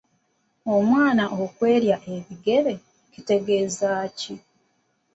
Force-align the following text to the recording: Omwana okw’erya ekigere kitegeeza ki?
Omwana 0.75 1.23
okw’erya 1.43 1.97
ekigere 2.15 2.73
kitegeeza 3.11 3.89
ki? 4.17 4.35